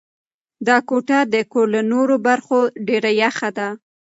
[0.67, 3.67] دا کوټه د کور له نورو برخو ډېره یخه ده.